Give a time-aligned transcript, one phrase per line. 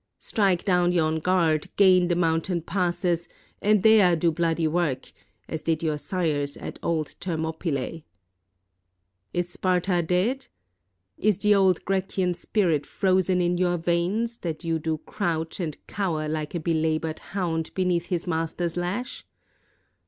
[0.17, 3.29] Strike down yon guard, gain the mountain passes,
[3.61, 5.11] and there do bloody work,
[5.47, 8.03] as did your sires at old Thermopylae!
[9.31, 10.47] 363 ROME Is Sparta dead?
[11.19, 16.27] Is the old Grecian spirit frozen in your veins, that you do crouch and cower
[16.27, 19.23] like a belabored hound beneath his master's lash?